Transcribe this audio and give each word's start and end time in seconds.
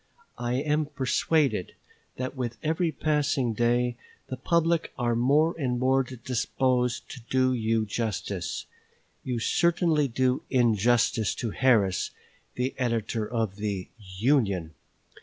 I 0.39 0.53
am 0.53 0.87
persuaded 0.87 1.75
that 2.15 2.35
with 2.35 2.57
every 2.63 2.91
passing 2.91 3.53
day 3.53 3.97
the 4.29 4.35
public 4.35 4.91
are 4.97 5.15
more 5.15 5.53
and 5.59 5.77
more 5.77 6.01
disposed 6.01 7.07
to 7.11 7.21
do 7.29 7.53
you 7.53 7.85
justice. 7.85 8.65
You 9.23 9.37
certainly 9.37 10.07
do 10.07 10.41
injustice 10.49 11.35
to 11.35 11.51
Harris, 11.51 12.09
the 12.55 12.73
editor 12.79 13.29
of 13.31 13.57
the 13.57 13.89
"Union." 14.17 14.73